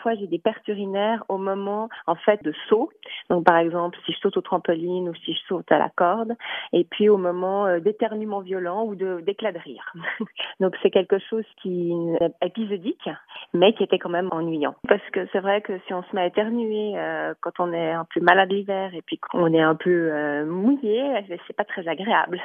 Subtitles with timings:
[0.00, 2.90] parfois j'ai des pertes urinaires au moment en fait de saut.
[3.28, 6.36] Donc par exemple si je saute au trampoline ou si je saute à la corde,
[6.72, 9.92] et puis au moment euh, d'éternuement violent ou de d'éclat de rire.
[10.60, 13.10] Donc c'est quelque chose qui est épisodique,
[13.52, 14.74] mais qui était quand même ennuyant.
[14.88, 17.92] Parce que c'est vrai que si on se met à éternuer euh, quand on est
[17.92, 21.64] un peu malade l'hiver et puis qu'on est un peu euh, mouillé, eh c'est pas
[21.64, 22.40] très agréable.